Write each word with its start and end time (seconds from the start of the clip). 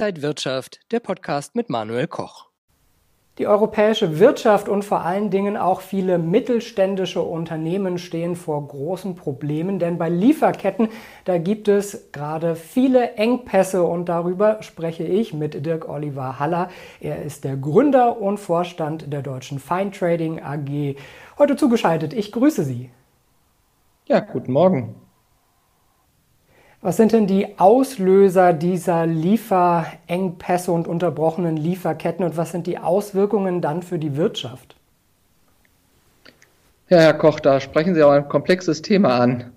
Inside 0.00 0.22
Wirtschaft, 0.22 0.80
der 0.92 1.00
Podcast 1.00 1.54
mit 1.54 1.68
Manuel 1.68 2.06
Koch. 2.06 2.46
Die 3.36 3.46
europäische 3.46 4.18
Wirtschaft 4.18 4.66
und 4.66 4.82
vor 4.82 5.02
allen 5.02 5.28
Dingen 5.28 5.58
auch 5.58 5.82
viele 5.82 6.16
mittelständische 6.16 7.20
Unternehmen 7.20 7.98
stehen 7.98 8.34
vor 8.34 8.66
großen 8.66 9.14
Problemen, 9.14 9.78
denn 9.78 9.98
bei 9.98 10.08
Lieferketten, 10.08 10.88
da 11.26 11.36
gibt 11.36 11.68
es 11.68 12.12
gerade 12.12 12.56
viele 12.56 13.12
Engpässe 13.16 13.82
und 13.82 14.08
darüber 14.08 14.62
spreche 14.62 15.04
ich 15.04 15.34
mit 15.34 15.66
Dirk 15.66 15.86
Oliver 15.86 16.38
Haller. 16.38 16.70
Er 17.00 17.22
ist 17.22 17.44
der 17.44 17.58
Gründer 17.58 18.22
und 18.22 18.38
Vorstand 18.38 19.12
der 19.12 19.20
Deutschen 19.20 19.58
Fine 19.58 19.90
Trading 19.90 20.40
AG. 20.42 20.96
Heute 21.36 21.56
zugeschaltet. 21.56 22.14
Ich 22.14 22.32
grüße 22.32 22.64
Sie. 22.64 22.88
Ja, 24.06 24.20
guten 24.20 24.52
Morgen. 24.52 24.94
Was 26.82 26.96
sind 26.96 27.12
denn 27.12 27.26
die 27.26 27.58
Auslöser 27.58 28.54
dieser 28.54 29.06
Lieferengpässe 29.06 30.72
und 30.72 30.88
unterbrochenen 30.88 31.58
Lieferketten 31.58 32.24
und 32.24 32.38
was 32.38 32.52
sind 32.52 32.66
die 32.66 32.78
Auswirkungen 32.78 33.60
dann 33.60 33.82
für 33.82 33.98
die 33.98 34.16
Wirtschaft? 34.16 34.76
Ja, 36.88 36.98
Herr 36.98 37.14
Koch, 37.14 37.38
da 37.38 37.60
sprechen 37.60 37.94
Sie 37.94 38.02
auch 38.02 38.12
ein 38.12 38.28
komplexes 38.28 38.80
Thema 38.80 39.18
an. 39.18 39.52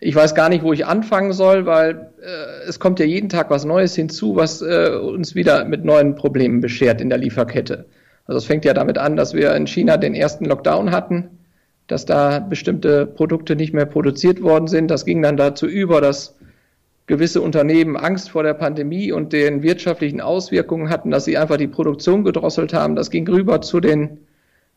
Ich 0.00 0.16
weiß 0.16 0.34
gar 0.34 0.48
nicht, 0.48 0.64
wo 0.64 0.72
ich 0.72 0.84
anfangen 0.84 1.32
soll, 1.32 1.64
weil 1.64 2.10
äh, 2.20 2.68
es 2.68 2.80
kommt 2.80 2.98
ja 2.98 3.06
jeden 3.06 3.28
Tag 3.28 3.50
was 3.50 3.64
Neues 3.64 3.94
hinzu, 3.94 4.34
was 4.34 4.60
äh, 4.60 4.90
uns 4.90 5.36
wieder 5.36 5.64
mit 5.64 5.84
neuen 5.84 6.16
Problemen 6.16 6.60
beschert 6.60 7.00
in 7.00 7.08
der 7.08 7.18
Lieferkette. 7.18 7.86
Also 8.26 8.38
es 8.38 8.44
fängt 8.46 8.64
ja 8.64 8.74
damit 8.74 8.98
an, 8.98 9.14
dass 9.14 9.32
wir 9.32 9.54
in 9.54 9.68
China 9.68 9.96
den 9.96 10.14
ersten 10.14 10.44
Lockdown 10.44 10.90
hatten, 10.90 11.30
dass 11.86 12.04
da 12.04 12.40
bestimmte 12.40 13.06
Produkte 13.06 13.54
nicht 13.54 13.72
mehr 13.72 13.86
produziert 13.86 14.42
worden 14.42 14.66
sind. 14.66 14.88
Das 14.88 15.04
ging 15.04 15.22
dann 15.22 15.36
dazu 15.36 15.66
über, 15.66 16.00
dass 16.00 16.34
gewisse 17.06 17.40
Unternehmen 17.40 17.96
Angst 17.96 18.30
vor 18.30 18.42
der 18.42 18.54
Pandemie 18.54 19.12
und 19.12 19.32
den 19.32 19.62
wirtschaftlichen 19.62 20.20
Auswirkungen 20.20 20.88
hatten, 20.88 21.10
dass 21.10 21.26
sie 21.26 21.36
einfach 21.36 21.58
die 21.58 21.68
Produktion 21.68 22.24
gedrosselt 22.24 22.72
haben. 22.72 22.96
Das 22.96 23.10
ging 23.10 23.28
rüber 23.28 23.60
zu 23.60 23.80
den 23.80 24.18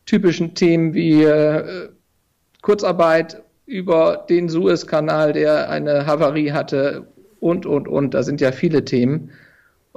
typischen 0.04 0.54
Themen 0.54 0.94
wie 0.94 1.22
äh, 1.22 1.88
Kurzarbeit 2.62 3.42
über 3.66 4.26
den 4.28 4.48
Suezkanal, 4.48 5.32
der 5.32 5.70
eine 5.70 6.06
Havarie 6.06 6.52
hatte 6.52 7.06
und, 7.40 7.66
und, 7.66 7.88
und. 7.88 8.14
Da 8.14 8.22
sind 8.22 8.40
ja 8.40 8.52
viele 8.52 8.84
Themen. 8.84 9.30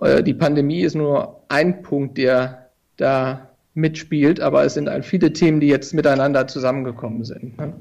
Äh, 0.01 0.23
die 0.23 0.33
Pandemie 0.33 0.81
ist 0.81 0.95
nur 0.95 1.43
ein 1.49 1.81
Punkt, 1.81 2.17
der 2.17 2.69
da 2.97 3.49
mitspielt, 3.73 4.39
aber 4.39 4.63
es 4.63 4.73
sind 4.73 4.89
halt 4.89 5.05
viele 5.05 5.33
Themen, 5.33 5.59
die 5.59 5.67
jetzt 5.67 5.93
miteinander 5.93 6.47
zusammengekommen 6.47 7.23
sind. 7.23 7.57
Ne? 7.57 7.73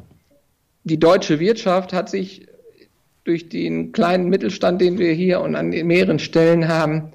Die 0.84 0.98
deutsche 0.98 1.40
Wirtschaft 1.40 1.92
hat 1.92 2.08
sich 2.08 2.46
durch 3.30 3.48
den 3.48 3.92
kleinen 3.92 4.28
Mittelstand, 4.28 4.80
den 4.80 4.98
wir 4.98 5.12
hier 5.12 5.40
und 5.40 5.54
an 5.54 5.68
mehreren 5.68 6.18
Stellen 6.18 6.66
haben, 6.66 7.12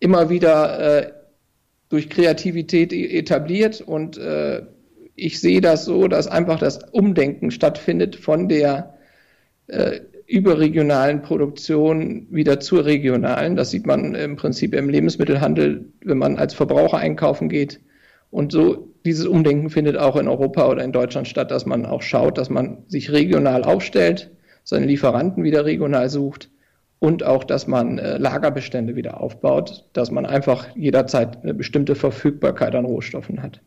immer 0.00 0.28
wieder 0.28 0.80
äh, 0.80 1.12
durch 1.90 2.10
Kreativität 2.10 2.92
e-, 2.92 3.16
etabliert. 3.16 3.80
Und 3.80 4.18
äh, 4.18 4.62
ich 5.14 5.40
sehe 5.40 5.60
das 5.60 5.84
so, 5.84 6.08
dass 6.08 6.26
einfach 6.26 6.58
das 6.58 6.80
Umdenken 6.90 7.52
stattfindet 7.52 8.16
von 8.16 8.48
der 8.48 8.94
äh, 9.68 10.00
überregionalen 10.26 11.22
Produktion 11.22 12.26
wieder 12.30 12.58
zur 12.58 12.84
regionalen. 12.84 13.54
Das 13.54 13.70
sieht 13.70 13.86
man 13.86 14.16
im 14.16 14.34
Prinzip 14.34 14.74
im 14.74 14.88
Lebensmittelhandel, 14.88 15.84
wenn 16.04 16.18
man 16.18 16.36
als 16.36 16.52
Verbraucher 16.52 16.98
einkaufen 16.98 17.48
geht. 17.48 17.78
Und 18.30 18.50
so 18.50 18.92
dieses 19.04 19.26
Umdenken 19.28 19.70
findet 19.70 19.98
auch 19.98 20.16
in 20.16 20.26
Europa 20.26 20.68
oder 20.68 20.82
in 20.82 20.90
Deutschland 20.90 21.28
statt, 21.28 21.52
dass 21.52 21.64
man 21.64 21.86
auch 21.86 22.02
schaut, 22.02 22.38
dass 22.38 22.50
man 22.50 22.82
sich 22.88 23.12
regional 23.12 23.62
aufstellt 23.62 24.33
seine 24.64 24.86
Lieferanten 24.86 25.44
wieder 25.44 25.64
regional 25.64 26.08
sucht 26.08 26.50
und 26.98 27.22
auch, 27.22 27.44
dass 27.44 27.66
man 27.66 27.98
äh, 27.98 28.16
Lagerbestände 28.16 28.96
wieder 28.96 29.20
aufbaut, 29.20 29.84
dass 29.92 30.10
man 30.10 30.26
einfach 30.26 30.74
jederzeit 30.74 31.42
eine 31.42 31.54
bestimmte 31.54 31.94
Verfügbarkeit 31.94 32.74
an 32.74 32.86
Rohstoffen 32.86 33.42
hat. 33.42 33.60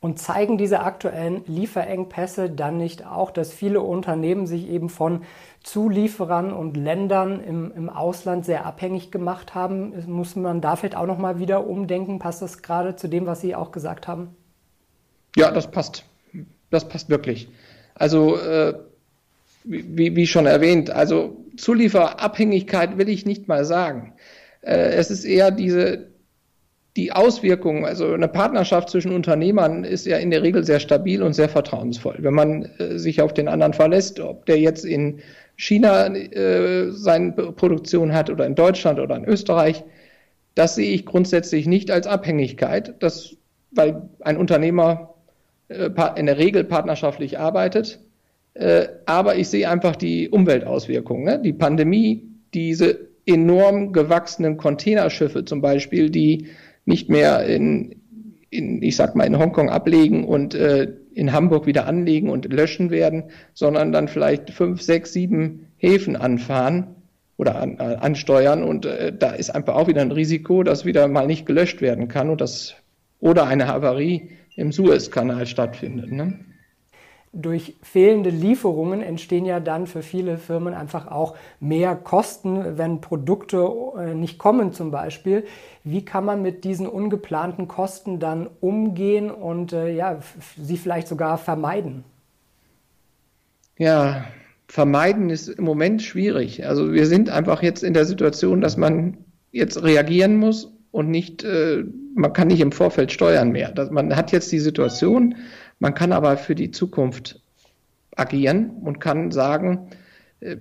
Und 0.00 0.18
zeigen 0.18 0.56
diese 0.56 0.80
aktuellen 0.80 1.42
Lieferengpässe 1.46 2.48
dann 2.48 2.78
nicht 2.78 3.06
auch, 3.06 3.30
dass 3.30 3.52
viele 3.52 3.82
Unternehmen 3.82 4.46
sich 4.46 4.68
eben 4.68 4.88
von 4.88 5.22
Zulieferern 5.62 6.54
und 6.54 6.76
Ländern 6.78 7.40
im, 7.40 7.70
im 7.76 7.90
Ausland 7.90 8.46
sehr 8.46 8.64
abhängig 8.64 9.10
gemacht 9.10 9.54
haben? 9.54 9.92
Muss 10.06 10.36
man 10.36 10.62
da 10.62 10.76
vielleicht 10.76 10.96
auch 10.96 11.06
nochmal 11.06 11.38
wieder 11.38 11.66
umdenken? 11.66 12.18
Passt 12.18 12.40
das 12.40 12.62
gerade 12.62 12.96
zu 12.96 13.08
dem, 13.08 13.26
was 13.26 13.42
Sie 13.42 13.54
auch 13.54 13.72
gesagt 13.72 14.08
haben? 14.08 14.34
Ja, 15.36 15.50
das 15.50 15.70
passt. 15.70 16.04
Das 16.70 16.88
passt 16.88 17.10
wirklich. 17.10 17.50
Also 17.94 18.36
äh, 18.36 18.74
wie, 19.64 20.16
wie 20.16 20.26
schon 20.26 20.46
erwähnt, 20.46 20.90
also 20.90 21.44
Zulieferabhängigkeit 21.56 22.98
will 22.98 23.08
ich 23.08 23.26
nicht 23.26 23.48
mal 23.48 23.64
sagen. 23.64 24.14
Äh, 24.62 24.92
es 24.94 25.10
ist 25.10 25.24
eher 25.24 25.50
diese, 25.50 26.08
die 26.96 27.12
Auswirkungen, 27.12 27.84
also 27.84 28.12
eine 28.12 28.28
Partnerschaft 28.28 28.90
zwischen 28.90 29.12
Unternehmern 29.12 29.84
ist 29.84 30.06
ja 30.06 30.18
in 30.18 30.30
der 30.30 30.42
Regel 30.42 30.64
sehr 30.64 30.80
stabil 30.80 31.22
und 31.22 31.34
sehr 31.34 31.48
vertrauensvoll. 31.48 32.16
Wenn 32.18 32.34
man 32.34 32.64
äh, 32.78 32.98
sich 32.98 33.22
auf 33.22 33.34
den 33.34 33.48
anderen 33.48 33.74
verlässt, 33.74 34.18
ob 34.20 34.46
der 34.46 34.58
jetzt 34.58 34.84
in 34.84 35.20
China 35.56 36.06
äh, 36.06 36.90
seine 36.90 37.32
Produktion 37.32 38.12
hat 38.12 38.30
oder 38.30 38.46
in 38.46 38.54
Deutschland 38.54 38.98
oder 38.98 39.16
in 39.16 39.24
Österreich, 39.24 39.84
das 40.54 40.74
sehe 40.74 40.92
ich 40.92 41.06
grundsätzlich 41.06 41.66
nicht 41.66 41.90
als 41.90 42.06
Abhängigkeit, 42.06 42.94
das, 43.00 43.36
weil 43.70 44.08
ein 44.20 44.36
Unternehmer 44.36 45.14
äh, 45.68 45.90
in 46.16 46.26
der 46.26 46.38
Regel 46.38 46.64
partnerschaftlich 46.64 47.38
arbeitet 47.38 48.00
äh, 48.54 48.88
aber 49.06 49.36
ich 49.36 49.48
sehe 49.48 49.68
einfach 49.68 49.96
die 49.96 50.28
Umweltauswirkungen. 50.28 51.24
Ne? 51.24 51.40
Die 51.42 51.52
Pandemie, 51.52 52.28
diese 52.54 53.08
enorm 53.26 53.92
gewachsenen 53.92 54.56
Containerschiffe 54.56 55.44
zum 55.44 55.60
Beispiel, 55.60 56.10
die 56.10 56.48
nicht 56.84 57.08
mehr 57.08 57.46
in, 57.46 57.96
in 58.50 58.82
ich 58.82 58.96
sag 58.96 59.14
mal, 59.14 59.24
in 59.24 59.38
Hongkong 59.38 59.70
ablegen 59.70 60.24
und 60.24 60.54
äh, 60.54 60.92
in 61.14 61.32
Hamburg 61.32 61.66
wieder 61.66 61.86
anlegen 61.86 62.30
und 62.30 62.52
löschen 62.52 62.90
werden, 62.90 63.24
sondern 63.54 63.92
dann 63.92 64.08
vielleicht 64.08 64.50
fünf, 64.50 64.82
sechs, 64.82 65.12
sieben 65.12 65.66
Häfen 65.76 66.16
anfahren 66.16 66.96
oder 67.36 67.60
an, 67.60 67.78
äh, 67.78 67.96
ansteuern 68.00 68.62
und 68.62 68.86
äh, 68.86 69.12
da 69.16 69.30
ist 69.30 69.50
einfach 69.50 69.74
auch 69.74 69.88
wieder 69.88 70.02
ein 70.02 70.12
Risiko, 70.12 70.62
dass 70.62 70.84
wieder 70.84 71.08
mal 71.08 71.26
nicht 71.26 71.46
gelöscht 71.46 71.80
werden 71.80 72.08
kann 72.08 72.30
und 72.30 72.40
das 72.40 72.74
oder 73.20 73.46
eine 73.46 73.66
Havarie 73.66 74.30
im 74.56 74.72
Suezkanal 74.72 75.46
stattfindet. 75.46 76.10
Ne? 76.10 76.40
Durch 77.32 77.76
fehlende 77.82 78.30
Lieferungen 78.30 79.02
entstehen 79.02 79.44
ja 79.44 79.60
dann 79.60 79.86
für 79.86 80.02
viele 80.02 80.36
Firmen 80.36 80.74
einfach 80.74 81.06
auch 81.06 81.36
mehr 81.60 81.94
Kosten, 81.94 82.76
wenn 82.76 83.00
Produkte 83.00 83.70
äh, 83.96 84.14
nicht 84.14 84.38
kommen 84.38 84.72
zum 84.72 84.90
Beispiel. 84.90 85.44
Wie 85.84 86.04
kann 86.04 86.24
man 86.24 86.42
mit 86.42 86.64
diesen 86.64 86.88
ungeplanten 86.88 87.68
Kosten 87.68 88.18
dann 88.18 88.48
umgehen 88.60 89.30
und 89.30 89.72
äh, 89.72 89.94
ja, 89.94 90.18
sie 90.60 90.76
vielleicht 90.76 91.06
sogar 91.06 91.38
vermeiden? 91.38 92.04
Ja, 93.78 94.24
vermeiden 94.66 95.30
ist 95.30 95.48
im 95.48 95.64
Moment 95.64 96.02
schwierig. 96.02 96.66
Also 96.66 96.92
wir 96.92 97.06
sind 97.06 97.30
einfach 97.30 97.62
jetzt 97.62 97.84
in 97.84 97.94
der 97.94 98.06
Situation, 98.06 98.60
dass 98.60 98.76
man 98.76 99.18
jetzt 99.52 99.82
reagieren 99.82 100.36
muss 100.36 100.72
und 100.90 101.10
nicht, 101.10 101.44
äh, 101.44 101.84
man 102.14 102.32
kann 102.32 102.48
nicht 102.48 102.60
im 102.60 102.72
Vorfeld 102.72 103.12
steuern 103.12 103.52
mehr. 103.52 103.72
man 103.90 104.14
hat 104.16 104.32
jetzt 104.32 104.50
die 104.50 104.58
Situation, 104.58 105.36
man 105.80 105.94
kann 105.94 106.12
aber 106.12 106.36
für 106.36 106.54
die 106.54 106.70
Zukunft 106.70 107.40
agieren 108.14 108.70
und 108.82 109.00
kann 109.00 109.32
sagen, 109.32 109.90
äh, 110.40 110.56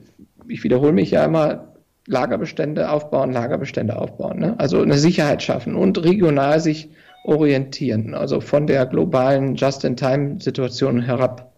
ich 0.48 0.64
wiederhole 0.64 0.94
mich 0.94 1.12
ja 1.12 1.24
immer, 1.24 1.66
Lagerbestände 2.08 2.90
aufbauen, 2.90 3.32
Lagerbestände 3.32 3.96
aufbauen. 3.96 4.40
Ne? 4.40 4.56
Also 4.60 4.82
eine 4.82 4.98
Sicherheit 4.98 5.44
schaffen 5.44 5.76
und 5.76 6.04
regional 6.04 6.60
sich 6.60 6.90
orientieren. 7.24 8.16
Also 8.16 8.42
von 8.42 8.66
der 8.66 8.88
globalen 8.88 9.56
Just-in-Time-Situation 9.56 11.04
herab 11.04 11.54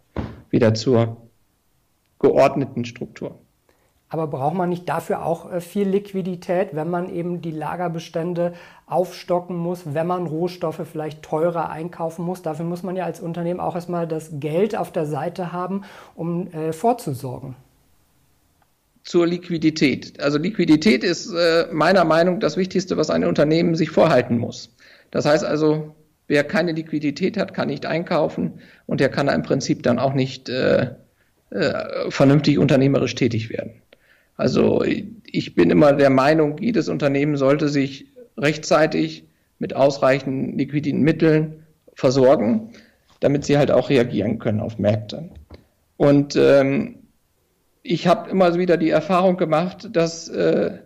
wieder 0.50 0.74
zur 0.74 1.16
geordneten 2.20 2.84
Struktur. 2.84 3.40
Aber 4.13 4.28
braucht 4.28 4.56
man 4.56 4.68
nicht 4.68 4.90
dafür 4.90 5.25
auch 5.25 5.50
äh, 5.50 5.62
viel 5.62 5.88
Liquidität, 5.88 6.75
wenn 6.75 6.90
man 6.90 7.10
eben 7.16 7.42
die 7.42 7.52
Lagerbestände 7.52 8.54
aufstocken 8.86 9.56
muss, 9.56 9.84
wenn 9.86 10.06
man 10.06 10.28
Rohstoffe 10.28 10.81
vielleicht 10.92 11.24
teurer 11.24 11.69
einkaufen 11.69 12.25
muss? 12.25 12.42
Dafür 12.42 12.66
muss 12.66 12.84
man 12.84 12.98
ja 12.98 13.06
als 13.06 13.22
Unternehmen 13.22 13.62
auch 13.62 13.74
erstmal 13.74 14.08
das 14.08 14.31
Geld 14.34 14.75
auf 14.75 14.92
der 14.92 15.06
Seite 15.06 15.54
haben, 15.54 15.86
um 16.13 16.48
äh, 16.48 16.74
vorzusorgen. 16.74 17.56
Zur 19.04 19.28
Liquidität. 19.28 20.19
Also 20.19 20.38
Liquidität 20.38 21.06
ist 21.06 21.31
äh, 21.31 21.68
meiner 21.72 22.04
Meinung 22.04 22.42
das 22.42 22.57
Wichtigste, 22.57 22.98
was 22.98 23.10
ein 23.10 23.24
Unternehmen 23.24 23.75
sich 23.75 23.92
vorhalten 23.92 24.38
muss. 24.38 24.75
Das 25.12 25.25
heißt 25.25 25.46
also, 25.46 25.96
wer 26.28 26.44
keine 26.44 26.74
Liquidität 26.74 27.38
hat, 27.38 27.54
kann 27.54 27.69
nicht 27.69 27.86
einkaufen 27.86 28.60
und 28.88 29.00
der 29.00 29.07
kann 29.07 29.30
im 29.30 29.44
Prinzip 29.44 29.84
dann 29.84 30.00
auch 30.00 30.14
nicht 30.14 30.50
äh, 30.50 30.96
äh, 31.50 32.12
vernünftig 32.12 32.60
unternehmerisch 32.60 33.16
tätig 33.16 33.50
werden. 33.50 33.81
Also 34.42 34.84
ich 34.84 35.54
bin 35.54 35.70
immer 35.70 35.94
der 35.94 36.10
Meinung, 36.10 36.58
jedes 36.58 36.90
Unternehmen 36.90 37.38
sollte 37.38 37.70
sich 37.70 38.08
rechtzeitig 38.36 39.26
mit 39.60 39.76
ausreichend 39.76 40.58
liquiden 40.58 41.04
Mitteln 41.04 41.68
versorgen, 41.94 42.72
damit 43.20 43.46
sie 43.46 43.60
halt 43.60 43.70
auch 43.70 43.92
reagieren 43.92 44.40
können 44.40 44.60
auf 44.60 44.80
Märkte. 44.80 45.30
Und 45.96 46.36
ähm, 46.36 47.04
ich 47.84 48.08
habe 48.08 48.32
immer 48.32 48.58
wieder 48.58 48.78
die 48.78 48.90
Erfahrung 48.90 49.38
gemacht, 49.38 49.90
dass 49.94 50.28
äh, 50.28 50.80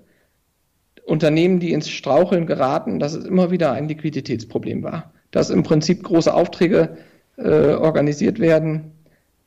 Unternehmen, 1.06 1.62
die 1.62 1.72
ins 1.72 1.88
Straucheln 1.88 2.48
geraten, 2.48 3.00
dass 3.00 3.14
es 3.14 3.24
immer 3.24 3.52
wieder 3.52 3.72
ein 3.72 3.88
Liquiditätsproblem 3.88 4.84
war. 4.84 5.14
Dass 5.32 5.50
im 5.50 5.64
Prinzip 5.64 6.04
große 6.04 6.34
Aufträge 6.34 6.98
äh, 7.38 7.70
organisiert 7.72 8.40
werden 8.40 8.95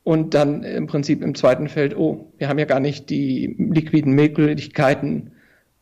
und 0.09 0.33
dann 0.33 0.63
im 0.63 0.87
Prinzip 0.87 1.23
im 1.23 1.35
zweiten 1.35 1.69
Feld, 1.69 1.95
oh, 1.95 2.33
wir 2.39 2.49
haben 2.49 2.59
ja 2.59 2.65
gar 2.65 2.81
nicht 2.81 3.11
die 3.11 3.55
liquiden 3.59 4.15
Möglichkeiten, 4.15 5.33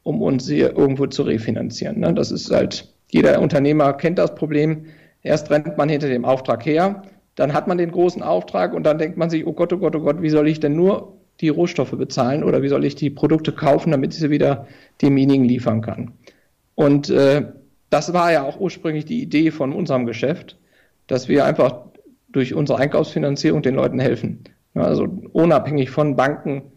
um 0.02 0.20
uns 0.20 0.48
hier 0.48 0.76
irgendwo 0.76 1.06
zu 1.06 1.22
refinanzieren. 1.22 2.00
Ne? 2.00 2.12
Das 2.12 2.32
ist 2.32 2.50
halt, 2.50 2.92
jeder 3.08 3.40
Unternehmer 3.40 3.92
kennt 3.92 4.18
das 4.18 4.34
Problem. 4.34 4.86
Erst 5.22 5.48
rennt 5.50 5.78
man 5.78 5.88
hinter 5.88 6.08
dem 6.08 6.24
Auftrag 6.24 6.66
her, 6.66 7.02
dann 7.36 7.52
hat 7.52 7.68
man 7.68 7.78
den 7.78 7.92
großen 7.92 8.20
Auftrag 8.20 8.74
und 8.74 8.82
dann 8.82 8.98
denkt 8.98 9.16
man 9.16 9.30
sich, 9.30 9.46
oh 9.46 9.52
Gott, 9.52 9.72
oh 9.72 9.78
Gott, 9.78 9.94
oh 9.94 10.00
Gott, 10.00 10.20
wie 10.20 10.30
soll 10.30 10.48
ich 10.48 10.58
denn 10.58 10.74
nur 10.74 11.12
die 11.40 11.48
Rohstoffe 11.48 11.96
bezahlen 11.96 12.42
oder 12.42 12.62
wie 12.62 12.68
soll 12.68 12.84
ich 12.84 12.96
die 12.96 13.10
Produkte 13.10 13.52
kaufen, 13.52 13.92
damit 13.92 14.12
ich 14.12 14.18
sie 14.18 14.30
wieder 14.30 14.66
demjenigen 15.02 15.44
liefern 15.44 15.82
kann. 15.82 16.14
Und 16.74 17.10
äh, 17.10 17.44
das 17.90 18.12
war 18.12 18.32
ja 18.32 18.42
auch 18.42 18.58
ursprünglich 18.58 19.04
die 19.04 19.22
Idee 19.22 19.52
von 19.52 19.72
unserem 19.72 20.04
Geschäft, 20.04 20.58
dass 21.06 21.28
wir 21.28 21.44
einfach 21.44 21.86
durch 22.28 22.54
unsere 22.54 22.78
Einkaufsfinanzierung 22.78 23.62
den 23.62 23.74
Leuten 23.74 23.98
helfen. 23.98 24.44
Also 24.74 25.04
unabhängig 25.32 25.90
von 25.90 26.16
Banken, 26.16 26.72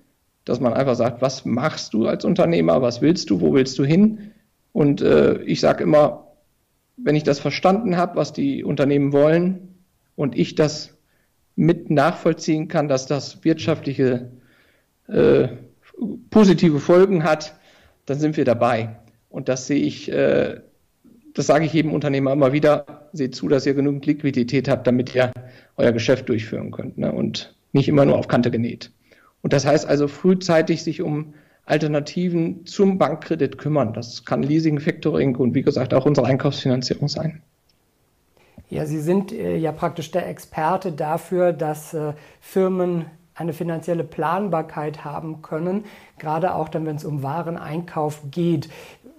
dass 0.45 0.59
man 0.59 0.73
einfach 0.73 0.95
sagt, 0.95 1.21
was 1.21 1.45
machst 1.45 1.93
du 1.93 2.07
als 2.07 2.23
Unternehmer, 2.23 2.81
was 2.81 3.01
willst 3.01 3.29
du, 3.29 3.41
wo 3.41 3.53
willst 3.53 3.77
du 3.77 3.83
hin? 3.83 4.31
Und 4.71 5.01
äh, 5.01 5.41
ich 5.43 5.59
sage 5.59 5.83
immer, 5.83 6.27
wenn 6.97 7.15
ich 7.15 7.23
das 7.23 7.39
verstanden 7.39 7.97
habe, 7.97 8.15
was 8.15 8.33
die 8.33 8.63
Unternehmen 8.63 9.11
wollen 9.11 9.75
und 10.15 10.37
ich 10.37 10.55
das 10.55 10.97
mit 11.55 11.89
nachvollziehen 11.89 12.67
kann, 12.67 12.87
dass 12.87 13.05
das 13.05 13.43
wirtschaftliche 13.43 14.31
äh, 15.07 15.49
positive 16.29 16.79
Folgen 16.79 17.23
hat, 17.23 17.55
dann 18.05 18.19
sind 18.19 18.37
wir 18.37 18.45
dabei. 18.45 18.97
Und 19.29 19.49
das 19.49 19.67
sehe 19.67 19.81
ich, 19.81 20.11
äh, 20.11 20.61
das 21.33 21.47
sage 21.47 21.65
ich 21.65 21.73
jedem 21.73 21.93
Unternehmer 21.93 22.33
immer 22.33 22.53
wieder, 22.53 23.07
seht 23.13 23.35
zu, 23.35 23.47
dass 23.47 23.65
ihr 23.65 23.73
genügend 23.73 24.05
Liquidität 24.05 24.67
habt, 24.67 24.87
damit 24.87 25.13
ihr 25.15 25.31
euer 25.77 25.91
Geschäft 25.91 26.29
durchführen 26.29 26.71
könnt 26.71 26.97
ne? 26.97 27.11
und 27.11 27.55
nicht 27.71 27.87
immer 27.87 28.05
nur 28.05 28.17
auf 28.17 28.27
Kante 28.27 28.51
genäht. 28.51 28.91
Und 29.41 29.53
das 29.53 29.65
heißt 29.65 29.87
also 29.87 30.07
frühzeitig 30.07 30.83
sich 30.83 31.01
um 31.01 31.33
Alternativen 31.65 32.65
zum 32.65 32.97
Bankkredit 32.97 33.57
kümmern. 33.57 33.93
Das 33.93 34.25
kann 34.25 34.41
Leasing, 34.41 34.79
Factoring 34.79 35.35
und 35.35 35.53
wie 35.53 35.61
gesagt 35.61 35.93
auch 35.93 36.05
unsere 36.05 36.27
Einkaufsfinanzierung 36.27 37.07
sein. 37.07 37.41
Ja, 38.69 38.85
Sie 38.85 38.99
sind 38.99 39.31
äh, 39.31 39.55
ja 39.55 39.71
praktisch 39.71 40.11
der 40.11 40.27
Experte 40.27 40.91
dafür, 40.91 41.53
dass 41.53 41.93
äh, 41.93 42.13
Firmen 42.39 43.05
eine 43.39 43.53
finanzielle 43.53 44.03
Planbarkeit 44.03 45.05
haben 45.05 45.41
können, 45.41 45.85
gerade 46.17 46.53
auch 46.53 46.69
dann, 46.69 46.85
wenn 46.85 46.97
es 46.97 47.05
um 47.05 47.23
Wareneinkauf 47.23 48.21
geht. 48.29 48.69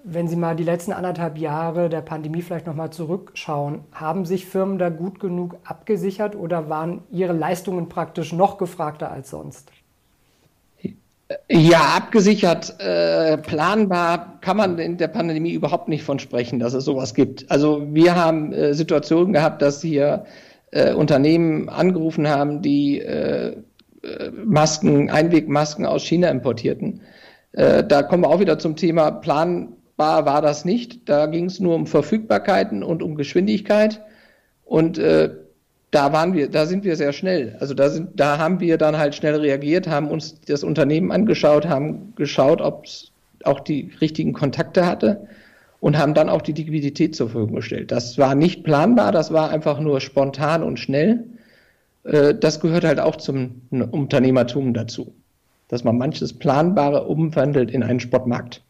Wenn 0.04 0.28
Sie 0.28 0.36
mal 0.36 0.56
die 0.56 0.64
letzten 0.64 0.92
anderthalb 0.92 1.38
Jahre 1.38 1.88
der 1.88 2.02
Pandemie 2.02 2.42
vielleicht 2.42 2.66
nochmal 2.66 2.90
zurückschauen, 2.90 3.80
haben 3.92 4.24
sich 4.24 4.46
Firmen 4.46 4.78
da 4.78 4.88
gut 4.90 5.20
genug 5.20 5.56
abgesichert 5.64 6.36
oder 6.36 6.68
waren 6.68 7.02
ihre 7.10 7.32
Leistungen 7.32 7.88
praktisch 7.88 8.32
noch 8.32 8.58
gefragter 8.58 9.10
als 9.10 9.30
sonst? 9.30 9.70
Ja, 11.48 11.94
abgesichert, 11.96 12.80
äh, 12.80 13.38
planbar 13.38 14.38
kann 14.40 14.56
man 14.56 14.78
in 14.78 14.96
der 14.96 15.08
Pandemie 15.08 15.52
überhaupt 15.52 15.88
nicht 15.88 16.02
von 16.02 16.18
sprechen, 16.18 16.58
dass 16.58 16.74
es 16.74 16.84
sowas 16.84 17.14
gibt. 17.14 17.48
Also 17.50 17.86
wir 17.94 18.16
haben 18.16 18.52
äh, 18.52 18.74
Situationen 18.74 19.32
gehabt, 19.32 19.62
dass 19.62 19.80
hier 19.80 20.24
äh, 20.72 20.92
Unternehmen 20.92 21.68
angerufen 21.68 22.28
haben, 22.28 22.62
die 22.62 23.00
äh, 23.00 23.56
Masken, 24.44 25.10
Einwegmasken 25.10 25.86
aus 25.86 26.04
China 26.04 26.28
importierten. 26.28 27.00
Äh, 27.52 27.84
da 27.84 28.02
kommen 28.02 28.22
wir 28.22 28.28
auch 28.28 28.40
wieder 28.40 28.58
zum 28.58 28.76
Thema, 28.76 29.10
planbar 29.10 30.26
war 30.26 30.42
das 30.42 30.64
nicht. 30.64 31.08
Da 31.08 31.26
ging 31.26 31.46
es 31.46 31.60
nur 31.60 31.74
um 31.74 31.86
Verfügbarkeiten 31.86 32.82
und 32.82 33.02
um 33.02 33.16
Geschwindigkeit. 33.16 34.00
Und 34.64 34.98
äh, 34.98 35.30
da 35.90 36.12
waren 36.12 36.34
wir, 36.34 36.48
da 36.48 36.66
sind 36.66 36.84
wir 36.84 36.96
sehr 36.96 37.12
schnell. 37.12 37.56
Also 37.60 37.74
da 37.74 37.88
sind, 37.88 38.18
da 38.18 38.38
haben 38.38 38.60
wir 38.60 38.78
dann 38.78 38.96
halt 38.96 39.14
schnell 39.14 39.34
reagiert, 39.36 39.88
haben 39.88 40.08
uns 40.08 40.40
das 40.42 40.62
Unternehmen 40.62 41.10
angeschaut, 41.10 41.66
haben 41.66 42.14
geschaut, 42.14 42.60
ob 42.60 42.84
es 42.84 43.10
auch 43.44 43.60
die 43.60 43.90
richtigen 44.00 44.32
Kontakte 44.32 44.86
hatte 44.86 45.26
und 45.80 45.98
haben 45.98 46.14
dann 46.14 46.28
auch 46.28 46.42
die 46.42 46.52
Liquidität 46.52 47.16
zur 47.16 47.30
Verfügung 47.30 47.56
gestellt. 47.56 47.90
Das 47.90 48.18
war 48.18 48.34
nicht 48.34 48.62
planbar, 48.64 49.12
das 49.12 49.32
war 49.32 49.50
einfach 49.50 49.80
nur 49.80 50.00
spontan 50.00 50.62
und 50.62 50.78
schnell. 50.78 51.24
Äh, 52.04 52.34
das 52.34 52.60
gehört 52.60 52.84
halt 52.84 53.00
auch 53.00 53.16
zum 53.16 53.62
Unternehmertum 53.70 54.74
dazu, 54.74 55.14
dass 55.68 55.84
man 55.84 55.98
manches 55.98 56.32
Planbare 56.32 57.06
umwandelt 57.06 57.70
in 57.70 57.82
einen 57.82 58.00
Sportmarkt. 58.00 58.62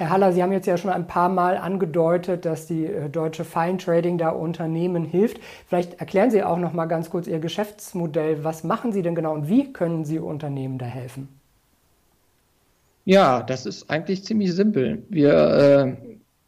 Herr 0.00 0.08
Haller, 0.08 0.32
Sie 0.32 0.42
haben 0.42 0.52
jetzt 0.52 0.66
ja 0.66 0.78
schon 0.78 0.90
ein 0.90 1.06
paar 1.06 1.28
Mal 1.28 1.58
angedeutet, 1.58 2.46
dass 2.46 2.66
die 2.66 2.86
äh, 2.86 3.10
deutsche 3.10 3.44
Fine 3.44 3.76
Trading 3.76 4.16
da 4.16 4.30
Unternehmen 4.30 5.04
hilft. 5.04 5.40
Vielleicht 5.66 6.00
erklären 6.00 6.30
Sie 6.30 6.42
auch 6.42 6.56
noch 6.56 6.72
mal 6.72 6.86
ganz 6.86 7.10
kurz 7.10 7.26
Ihr 7.26 7.38
Geschäftsmodell. 7.38 8.42
Was 8.42 8.64
machen 8.64 8.92
Sie 8.92 9.02
denn 9.02 9.14
genau 9.14 9.34
und 9.34 9.48
wie 9.48 9.74
können 9.74 10.06
Sie 10.06 10.18
Unternehmen 10.18 10.78
da 10.78 10.86
helfen? 10.86 11.28
Ja, 13.04 13.42
das 13.42 13.66
ist 13.66 13.90
eigentlich 13.90 14.24
ziemlich 14.24 14.54
simpel. 14.54 15.02
Wir, 15.10 15.34
äh, 15.34 15.96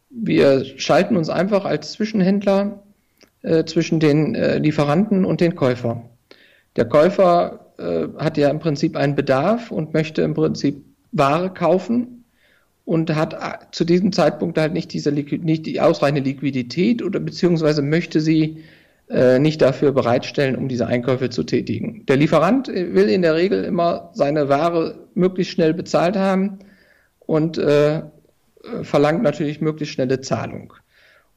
wir 0.09 0.65
schalten 0.65 1.15
uns 1.15 1.29
einfach 1.29 1.65
als 1.65 1.91
Zwischenhändler 1.91 2.82
äh, 3.43 3.65
zwischen 3.65 3.99
den 3.99 4.35
äh, 4.35 4.57
Lieferanten 4.57 5.25
und 5.25 5.41
den 5.41 5.55
Käufer. 5.55 6.09
Der 6.75 6.85
Käufer 6.85 7.73
äh, 7.77 8.07
hat 8.17 8.37
ja 8.37 8.49
im 8.49 8.59
Prinzip 8.59 8.95
einen 8.95 9.15
Bedarf 9.15 9.69
und 9.69 9.93
möchte 9.93 10.21
im 10.21 10.33
Prinzip 10.33 10.83
Ware 11.11 11.49
kaufen 11.53 12.25
und 12.85 13.13
hat 13.15 13.33
äh, 13.33 13.65
zu 13.71 13.85
diesem 13.85 14.11
Zeitpunkt 14.11 14.57
halt 14.57 14.73
nicht 14.73 14.93
diese 14.93 15.11
nicht 15.11 15.65
die 15.65 15.79
ausreichende 15.81 16.21
Liquidität 16.21 17.03
oder 17.03 17.19
beziehungsweise 17.19 17.81
möchte 17.81 18.19
sie 18.21 18.63
äh, 19.09 19.39
nicht 19.39 19.61
dafür 19.61 19.91
bereitstellen, 19.91 20.55
um 20.55 20.67
diese 20.67 20.87
Einkäufe 20.87 21.29
zu 21.29 21.43
tätigen. 21.43 22.05
Der 22.07 22.17
Lieferant 22.17 22.67
will 22.67 23.09
in 23.09 23.21
der 23.21 23.35
Regel 23.35 23.63
immer 23.63 24.09
seine 24.13 24.49
Ware 24.49 24.95
möglichst 25.13 25.53
schnell 25.53 25.73
bezahlt 25.73 26.15
haben 26.15 26.59
und 27.19 27.57
äh, 27.57 28.01
verlangt 28.83 29.21
natürlich 29.21 29.61
möglichst 29.61 29.93
schnelle 29.93 30.21
Zahlung. 30.21 30.73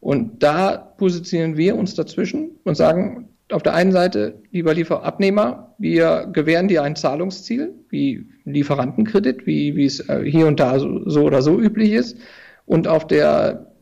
Und 0.07 0.41
da 0.45 0.77
positionieren 0.77 1.57
wir 1.57 1.75
uns 1.75 1.97
dazwischen 1.97 2.53
und 2.63 2.77
sagen, 2.77 3.29
auf 3.51 3.65
der 3.65 3.75
einen 3.75 3.91
Seite, 3.91 4.41
lieber 4.53 4.73
Lieferabnehmer, 4.73 5.75
wir 5.79 6.29
gewähren 6.33 6.69
dir 6.69 6.85
ein 6.85 6.95
Zahlungsziel, 6.95 7.75
wie 7.89 8.25
Lieferantenkredit, 8.45 9.49
wie, 9.49 9.75
wie 9.75 9.85
es 9.85 10.09
äh, 10.09 10.23
hier 10.25 10.47
und 10.47 10.61
da 10.61 10.79
so, 10.79 11.11
so 11.11 11.25
oder 11.25 11.43
so 11.43 11.59
üblich 11.59 11.91
ist. 11.91 12.19
Und 12.67 12.87
auf 12.87 13.09
der 13.09 13.73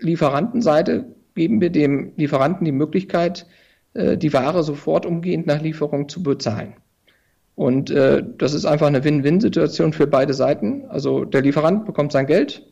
Lieferantenseite 0.00 1.06
geben 1.34 1.62
wir 1.62 1.70
dem 1.70 2.12
Lieferanten 2.16 2.66
die 2.66 2.72
Möglichkeit, 2.72 3.46
äh, 3.94 4.18
die 4.18 4.34
Ware 4.34 4.62
sofort 4.62 5.06
umgehend 5.06 5.46
nach 5.46 5.62
Lieferung 5.62 6.10
zu 6.10 6.22
bezahlen. 6.22 6.74
Und 7.54 7.88
äh, 7.88 8.22
das 8.36 8.52
ist 8.52 8.66
einfach 8.66 8.88
eine 8.88 9.02
Win-Win-Situation 9.02 9.94
für 9.94 10.06
beide 10.06 10.34
Seiten. 10.34 10.84
Also 10.90 11.24
der 11.24 11.40
Lieferant 11.40 11.86
bekommt 11.86 12.12
sein 12.12 12.26
Geld 12.26 12.66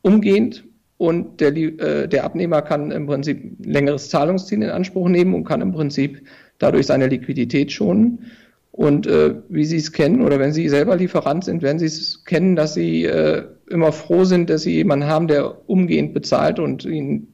umgehend 0.00 0.64
und 0.98 1.40
der, 1.40 1.56
äh, 1.56 2.08
der 2.08 2.24
Abnehmer 2.24 2.60
kann 2.60 2.90
im 2.90 3.06
Prinzip 3.06 3.56
längeres 3.64 4.10
Zahlungsziel 4.10 4.62
in 4.62 4.70
Anspruch 4.70 5.08
nehmen 5.08 5.32
und 5.32 5.44
kann 5.44 5.60
im 5.60 5.72
Prinzip 5.72 6.22
dadurch 6.58 6.86
seine 6.86 7.06
Liquidität 7.06 7.72
schonen. 7.72 8.26
Und 8.72 9.06
äh, 9.06 9.36
wie 9.48 9.64
Sie 9.64 9.76
es 9.76 9.92
kennen 9.92 10.22
oder 10.22 10.38
wenn 10.38 10.52
Sie 10.52 10.68
selber 10.68 10.96
Lieferant 10.96 11.44
sind, 11.44 11.62
werden 11.62 11.78
Sie 11.78 11.86
es 11.86 12.24
kennen, 12.24 12.56
dass 12.56 12.74
Sie 12.74 13.04
äh, 13.04 13.44
immer 13.70 13.92
froh 13.92 14.24
sind, 14.24 14.50
dass 14.50 14.62
Sie 14.62 14.74
jemanden 14.74 15.06
haben, 15.06 15.28
der 15.28 15.68
umgehend 15.68 16.14
bezahlt 16.14 16.58
und 16.58 16.84
Ihnen 16.84 17.28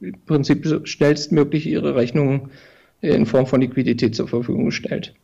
im 0.00 0.14
Prinzip 0.26 0.66
schnellstmöglich 0.84 1.66
Ihre 1.66 1.94
Rechnungen 1.94 2.50
in 3.02 3.26
Form 3.26 3.46
von 3.46 3.60
Liquidität 3.60 4.14
zur 4.14 4.28
Verfügung 4.28 4.70
stellt. 4.70 5.14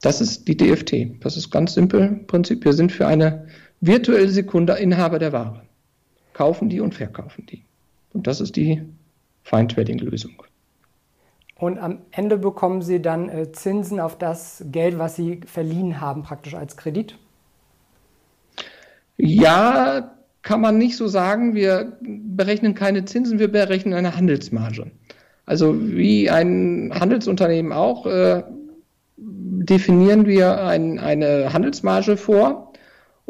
Das 0.00 0.20
ist 0.20 0.48
die 0.48 0.56
DFT. 0.56 1.12
Das 1.20 1.36
ist 1.36 1.50
ganz 1.50 1.74
simpel. 1.74 2.00
Im 2.00 2.26
Prinzip, 2.26 2.64
wir 2.64 2.72
sind 2.72 2.90
für 2.90 3.06
eine 3.06 3.46
virtuelle 3.80 4.28
Sekunde 4.28 4.74
Inhaber 4.74 5.18
der 5.18 5.32
Ware 5.32 5.62
kaufen 6.32 6.68
die 6.68 6.80
und 6.80 6.94
verkaufen 6.94 7.46
die. 7.46 7.62
Und 8.12 8.26
das 8.26 8.40
ist 8.40 8.56
die 8.56 8.82
Fine-Trading-Lösung. 9.44 10.42
Und 11.56 11.78
am 11.78 11.98
Ende 12.10 12.38
bekommen 12.38 12.82
Sie 12.82 13.00
dann 13.00 13.28
äh, 13.28 13.52
Zinsen 13.52 14.00
auf 14.00 14.18
das 14.18 14.64
Geld, 14.72 14.98
was 14.98 15.16
Sie 15.16 15.40
verliehen 15.46 16.00
haben, 16.00 16.24
praktisch 16.24 16.54
als 16.54 16.76
Kredit? 16.76 17.16
Ja, 19.16 20.12
kann 20.42 20.60
man 20.60 20.76
nicht 20.78 20.96
so 20.96 21.06
sagen. 21.06 21.54
Wir 21.54 21.96
berechnen 22.00 22.74
keine 22.74 23.04
Zinsen, 23.04 23.38
wir 23.38 23.50
berechnen 23.50 23.94
eine 23.94 24.16
Handelsmarge. 24.16 24.90
Also 25.46 25.74
wie 25.80 26.30
ein 26.30 26.92
Handelsunternehmen 26.92 27.72
auch, 27.72 28.06
äh, 28.06 28.42
definieren 29.16 30.26
wir 30.26 30.64
ein, 30.64 30.98
eine 30.98 31.52
Handelsmarge 31.52 32.16
vor 32.16 32.71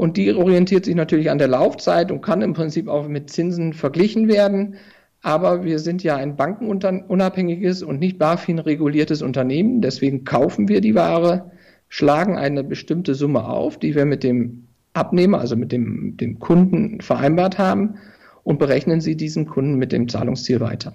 und 0.03 0.17
die 0.17 0.35
orientiert 0.35 0.85
sich 0.85 0.97
natürlich 0.97 1.31
an 1.31 1.39
der 1.39 1.47
Laufzeit 1.47 2.11
und 2.11 2.23
kann 2.23 2.43
im 2.43 2.55
Prinzip 2.55 2.89
auch 2.89 3.07
mit 3.07 3.31
Zinsen 3.31 3.73
verglichen 3.73 4.27
werden. 4.27 4.75
Aber 5.23 5.63
wir 5.63 5.79
sind 5.79 6.03
ja 6.03 6.17
ein 6.17 6.35
bankenunabhängiges 6.35 7.85
und 7.85 8.01
nicht 8.01 8.19
BaFin 8.19 8.59
reguliertes 8.59 9.23
Unternehmen. 9.23 9.81
Deswegen 9.81 10.25
kaufen 10.25 10.67
wir 10.67 10.81
die 10.81 10.97
Ware, 10.97 11.53
schlagen 11.89 12.37
eine 12.37 12.65
bestimmte 12.65 13.15
Summe 13.15 13.45
auf, 13.45 13.79
die 13.79 13.95
wir 13.95 14.05
mit 14.05 14.25
dem 14.25 14.65
Abnehmer, 14.93 15.39
also 15.39 15.55
mit 15.55 15.71
dem, 15.71 16.17
dem 16.17 16.41
Kunden 16.41 17.01
vereinbart 17.01 17.59
haben 17.59 17.95
und 18.43 18.59
berechnen 18.59 19.01
Sie 19.01 19.17
diesen 19.17 19.47
Kunden 19.47 19.77
mit 19.77 19.93
dem 19.93 20.09
Zahlungsziel 20.09 20.59
weiter. 20.59 20.95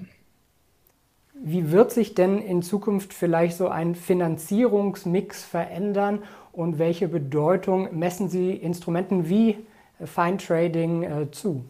Wie 1.42 1.72
wird 1.72 1.92
sich 1.92 2.14
denn 2.14 2.40
in 2.40 2.62
Zukunft 2.62 3.14
vielleicht 3.14 3.56
so 3.56 3.70
ein 3.70 3.96
Finanzierungsmix 3.96 5.46
verändern 5.46 6.24
und 6.58 6.80
welche 6.80 7.08
Bedeutung 7.08 7.98
messen 7.98 8.30
Sie 8.30 8.52
Instrumenten 8.52 9.30
wie 9.30 9.58
Fine 10.04 10.38
Trading 10.38 11.04
äh, 11.04 11.32
zu? 11.32 11.64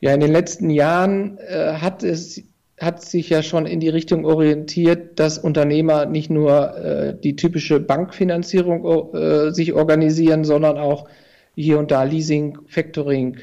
Ja, 0.00 0.14
in 0.14 0.20
den 0.20 0.32
letzten 0.32 0.70
Jahren 0.70 1.38
äh, 1.38 1.74
hat 1.74 2.02
es 2.02 2.42
hat 2.80 3.02
sich 3.02 3.28
ja 3.28 3.42
schon 3.42 3.66
in 3.66 3.80
die 3.80 3.88
Richtung 3.88 4.24
orientiert, 4.24 5.18
dass 5.18 5.36
Unternehmer 5.36 6.06
nicht 6.06 6.30
nur 6.30 6.76
äh, 6.76 7.16
die 7.20 7.34
typische 7.34 7.80
Bankfinanzierung 7.80 9.12
äh, 9.14 9.50
sich 9.50 9.72
organisieren, 9.72 10.44
sondern 10.44 10.78
auch 10.78 11.08
hier 11.56 11.80
und 11.80 11.90
da 11.90 12.04
Leasing, 12.04 12.56
Factoring, 12.68 13.38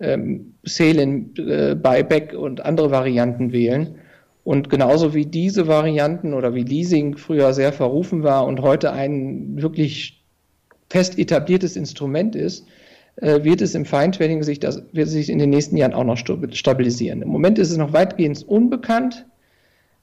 ähm, 0.00 0.54
Sale-in, 0.62 1.36
äh, 1.36 1.74
Buyback 1.74 2.32
und 2.32 2.64
andere 2.64 2.90
Varianten 2.90 3.52
wählen. 3.52 3.96
Und 4.44 4.70
genauso 4.70 5.14
wie 5.14 5.26
diese 5.26 5.68
Varianten 5.68 6.34
oder 6.34 6.54
wie 6.54 6.62
Leasing 6.62 7.16
früher 7.16 7.52
sehr 7.52 7.72
verrufen 7.72 8.22
war 8.22 8.46
und 8.46 8.60
heute 8.62 8.92
ein 8.92 9.60
wirklich 9.60 10.22
fest 10.88 11.18
etabliertes 11.18 11.76
Instrument 11.76 12.34
ist, 12.34 12.66
äh, 13.16 13.44
wird 13.44 13.60
es 13.60 13.74
im 13.74 13.84
Fine-Trading 13.84 14.42
sich, 14.42 14.60
das 14.60 14.82
wird 14.92 15.08
sich 15.08 15.28
in 15.28 15.38
den 15.38 15.50
nächsten 15.50 15.76
Jahren 15.76 15.92
auch 15.92 16.04
noch 16.04 16.16
stabilisieren. 16.16 17.22
Im 17.22 17.28
Moment 17.28 17.58
ist 17.58 17.70
es 17.70 17.76
noch 17.76 17.92
weitgehend 17.92 18.42
unbekannt, 18.48 19.26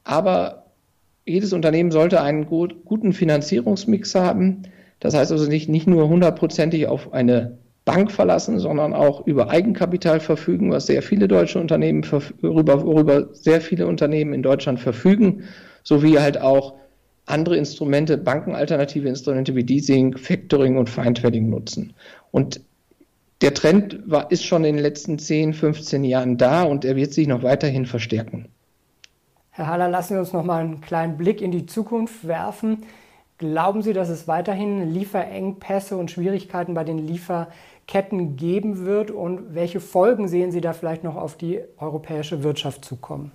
aber 0.04 0.66
jedes 1.26 1.52
Unternehmen 1.52 1.92
sollte 1.92 2.22
einen 2.22 2.46
gut, 2.46 2.86
guten 2.86 3.14
Finanzierungsmix 3.14 4.16
haben. 4.16 4.64
Das 5.00 5.14
heißt 5.14 5.32
also 5.32 5.48
nicht, 5.48 5.68
nicht 5.68 5.88
nur 5.88 6.08
hundertprozentig 6.08 6.88
auf 6.88 7.14
eine 7.14 7.58
Bank 7.88 8.12
verlassen, 8.12 8.60
sondern 8.60 8.94
auch 8.94 9.26
über 9.26 9.50
Eigenkapital 9.50 10.20
verfügen, 10.20 10.72
was 10.72 10.88
sehr 10.88 11.02
viele 11.02 11.30
deutsche 11.30 11.58
Unternehmen, 11.58 12.06
worüber, 12.42 12.86
worüber 12.86 13.30
sehr 13.34 13.62
viele 13.62 13.88
Unternehmen 13.88 14.34
in 14.34 14.44
Deutschland 14.44 14.82
verfügen, 14.82 15.46
sowie 15.84 16.20
halt 16.20 16.40
auch 16.42 16.74
andere 17.28 17.56
Instrumente, 17.56 18.18
bankenalternative 18.18 19.08
Instrumente 19.08 19.56
wie 19.56 19.62
Leasing, 19.62 20.18
Factoring 20.18 20.76
und 20.78 20.90
Fine-Trading 20.90 21.50
nutzen. 21.50 21.94
Und 22.32 22.60
der 23.42 23.54
Trend 23.54 24.00
war, 24.06 24.32
ist 24.32 24.44
schon 24.44 24.66
in 24.66 24.76
den 24.76 24.84
letzten 24.84 25.18
10, 25.18 25.54
15 25.54 26.04
Jahren 26.04 26.38
da 26.38 26.64
und 26.64 26.84
er 26.84 26.98
wird 26.98 27.14
sich 27.14 27.26
noch 27.28 27.42
weiterhin 27.42 27.86
verstärken. 27.86 28.50
Herr 29.52 29.68
Haller, 29.68 29.88
lassen 29.88 30.16
Sie 30.16 30.20
uns 30.20 30.34
noch 30.34 30.44
mal 30.44 30.62
einen 30.62 30.82
kleinen 30.82 31.16
Blick 31.16 31.42
in 31.42 31.52
die 31.52 31.66
Zukunft 31.66 32.28
werfen. 32.28 32.84
Glauben 33.38 33.84
Sie, 33.84 33.94
dass 33.94 34.10
es 34.10 34.28
weiterhin 34.28 34.92
Lieferengpässe 34.92 35.96
und 35.96 36.10
Schwierigkeiten 36.10 36.74
bei 36.74 36.84
den 36.84 36.98
Lieferketten 36.98 38.36
geben 38.36 38.86
wird? 38.86 39.12
Und 39.12 39.54
welche 39.54 39.80
Folgen 39.80 40.28
sehen 40.28 40.52
Sie 40.52 40.62
da 40.62 40.74
vielleicht 40.74 41.04
noch 41.04 41.16
auf 41.16 41.38
die 41.38 41.62
europäische 41.78 42.44
Wirtschaft 42.44 42.84
zukommen? 42.84 43.32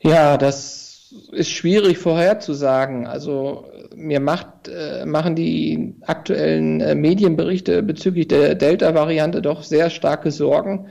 Ja, 0.00 0.38
das 0.38 1.12
ist 1.32 1.50
schwierig 1.50 1.98
vorherzusagen. 1.98 3.06
Also 3.06 3.66
mir 3.94 4.20
macht, 4.20 4.68
äh, 4.68 5.04
machen 5.04 5.36
die 5.36 5.94
aktuellen 6.02 6.80
äh, 6.80 6.94
Medienberichte 6.94 7.82
bezüglich 7.82 8.28
der 8.28 8.54
Delta-Variante 8.54 9.42
doch 9.42 9.62
sehr 9.62 9.90
starke 9.90 10.30
Sorgen. 10.30 10.88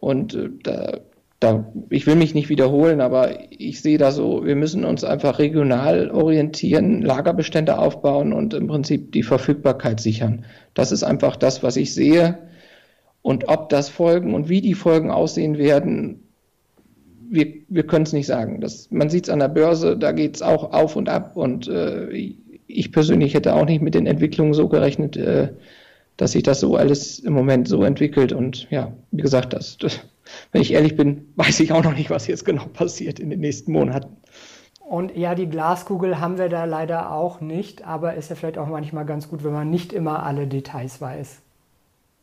Und 0.00 0.34
äh, 0.34 0.48
da, 0.62 0.98
da, 1.40 1.72
ich 1.88 2.06
will 2.06 2.16
mich 2.16 2.34
nicht 2.34 2.48
wiederholen, 2.48 3.00
aber 3.00 3.30
ich 3.50 3.80
sehe 3.80 3.98
da 3.98 4.10
so, 4.10 4.44
wir 4.44 4.56
müssen 4.56 4.84
uns 4.84 5.04
einfach 5.04 5.38
regional 5.38 6.10
orientieren, 6.10 7.02
Lagerbestände 7.02 7.78
aufbauen 7.78 8.32
und 8.32 8.54
im 8.54 8.66
Prinzip 8.66 9.12
die 9.12 9.22
Verfügbarkeit 9.22 10.00
sichern. 10.00 10.44
Das 10.74 10.90
ist 10.90 11.04
einfach 11.04 11.36
das, 11.36 11.62
was 11.62 11.76
ich 11.76 11.94
sehe. 11.94 12.38
Und 13.22 13.48
ob 13.48 13.68
das 13.68 13.88
Folgen 13.88 14.34
und 14.34 14.48
wie 14.48 14.60
die 14.60 14.74
Folgen 14.74 15.10
aussehen 15.10 15.58
werden, 15.58 16.24
wir, 17.30 17.46
wir 17.68 17.86
können 17.86 18.04
es 18.04 18.12
nicht 18.12 18.26
sagen. 18.26 18.60
Das, 18.60 18.90
man 18.90 19.10
sieht 19.10 19.24
es 19.24 19.30
an 19.30 19.38
der 19.38 19.48
Börse, 19.48 19.96
da 19.96 20.12
geht 20.12 20.36
es 20.36 20.42
auch 20.42 20.72
auf 20.72 20.96
und 20.96 21.08
ab. 21.08 21.36
Und 21.36 21.68
äh, 21.68 22.10
ich 22.66 22.90
persönlich 22.90 23.34
hätte 23.34 23.54
auch 23.54 23.66
nicht 23.66 23.82
mit 23.82 23.94
den 23.94 24.06
Entwicklungen 24.06 24.54
so 24.54 24.68
gerechnet, 24.68 25.16
äh, 25.16 25.50
dass 26.18 26.32
sich 26.32 26.42
das 26.42 26.60
so 26.60 26.76
alles 26.76 27.20
im 27.20 27.32
Moment 27.32 27.66
so 27.66 27.82
entwickelt. 27.84 28.32
Und 28.32 28.70
ja, 28.70 28.92
wie 29.12 29.22
gesagt, 29.22 29.54
das, 29.54 29.78
das, 29.78 30.00
wenn 30.52 30.60
ich 30.60 30.74
ehrlich 30.74 30.96
bin, 30.96 31.32
weiß 31.36 31.60
ich 31.60 31.72
auch 31.72 31.82
noch 31.82 31.94
nicht, 31.94 32.10
was 32.10 32.26
jetzt 32.26 32.44
genau 32.44 32.66
passiert 32.66 33.18
in 33.18 33.30
den 33.30 33.40
nächsten 33.40 33.72
Monaten. 33.72 34.18
Und 34.80 35.16
ja, 35.16 35.34
die 35.34 35.48
Glaskugel 35.48 36.18
haben 36.18 36.38
wir 36.38 36.48
da 36.48 36.64
leider 36.64 37.12
auch 37.12 37.40
nicht, 37.40 37.86
aber 37.86 38.14
ist 38.14 38.30
ja 38.30 38.36
vielleicht 38.36 38.58
auch 38.58 38.68
manchmal 38.68 39.04
ganz 39.04 39.28
gut, 39.28 39.44
wenn 39.44 39.52
man 39.52 39.70
nicht 39.70 39.92
immer 39.92 40.22
alle 40.22 40.46
Details 40.46 41.00
weiß. 41.00 41.42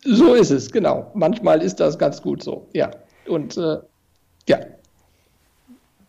So 0.04 0.34
ist 0.34 0.52
es, 0.52 0.72
genau. 0.72 1.12
Manchmal 1.14 1.62
ist 1.62 1.80
das 1.80 1.98
ganz 1.98 2.22
gut 2.22 2.44
so, 2.44 2.68
ja. 2.74 2.92
Und 3.28 3.58
äh, 3.58 3.78
ja, 4.48 4.58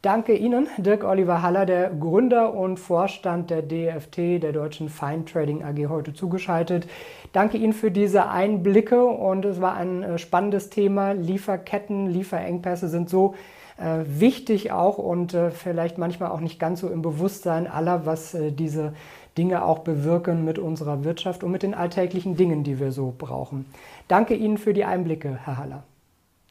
Danke 0.03 0.35
Ihnen, 0.35 0.69
Dirk 0.79 1.05
Oliver 1.05 1.43
Haller, 1.43 1.67
der 1.67 1.91
Gründer 1.91 2.55
und 2.55 2.79
Vorstand 2.79 3.51
der 3.51 3.63
DFT, 3.63 4.43
der 4.43 4.53
Deutschen 4.53 4.89
Fine 4.89 5.25
Trading 5.25 5.65
AG, 5.65 5.89
heute 5.89 6.15
zugeschaltet. 6.15 6.87
Danke 7.33 7.57
Ihnen 7.57 7.73
für 7.73 7.91
diese 7.91 8.29
Einblicke 8.29 9.05
und 9.05 9.45
es 9.45 9.61
war 9.61 9.75
ein 9.75 10.03
äh, 10.03 10.19
spannendes 10.19 10.71
Thema. 10.71 11.13
Lieferketten, 11.13 12.07
Lieferengpässe 12.07 12.89
sind 12.89 13.09
so 13.09 13.35
äh, 13.79 14.05
wichtig 14.07 14.71
auch 14.73 14.99
und 14.99 15.35
äh, 15.35 15.51
vielleicht 15.51 15.99
manchmal 15.99 16.31
auch 16.31 16.41
nicht 16.41 16.59
ganz 16.59 16.81
so 16.81 16.89
im 16.89 17.03
Bewusstsein 17.03 17.67
aller, 17.67 18.07
was 18.07 18.35
äh, 18.35 18.53
diese 18.53 18.95
Dinge 19.37 19.65
auch 19.65 19.81
bewirken 19.81 20.45
mit 20.45 20.59
unserer 20.59 21.05
Wirtschaft 21.05 21.45
und 21.45 21.51
mit 21.51 21.63
den 21.63 21.75
alltäglichen 21.75 22.37
Dingen, 22.37 22.65
die 22.65 22.81
wir 22.81 22.93
so 22.93 23.15
brauchen. 23.17 23.67
Danke 24.09 24.35
Ihnen 24.35 24.57
für 24.57 24.73
die 24.73 24.85
Einblicke, 24.85 25.39
Herr 25.45 25.59
Haller. 25.59 25.83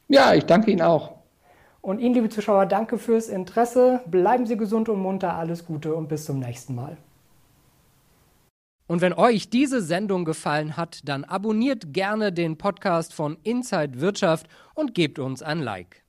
Ja, 0.08 0.34
ich 0.34 0.46
danke 0.46 0.70
Ihnen 0.70 0.82
auch. 0.82 1.12
Und 1.86 2.00
Ihnen, 2.00 2.14
liebe 2.14 2.28
Zuschauer, 2.28 2.66
danke 2.66 2.98
fürs 2.98 3.28
Interesse. 3.28 4.00
Bleiben 4.06 4.44
Sie 4.44 4.56
gesund 4.56 4.88
und 4.88 4.98
munter. 4.98 5.34
Alles 5.34 5.64
Gute 5.64 5.94
und 5.94 6.08
bis 6.08 6.24
zum 6.24 6.40
nächsten 6.40 6.74
Mal. 6.74 6.96
Und 8.88 9.02
wenn 9.02 9.12
euch 9.12 9.50
diese 9.50 9.80
Sendung 9.80 10.24
gefallen 10.24 10.76
hat, 10.76 11.02
dann 11.04 11.22
abonniert 11.22 11.92
gerne 11.92 12.32
den 12.32 12.58
Podcast 12.58 13.14
von 13.14 13.38
Inside 13.44 14.00
Wirtschaft 14.00 14.48
und 14.74 14.94
gebt 14.94 15.20
uns 15.20 15.44
ein 15.44 15.60
Like. 15.60 16.02